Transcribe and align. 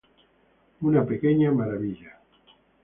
Una 0.81 1.05
pequeña 1.05 1.51
maravilla. 1.51 2.17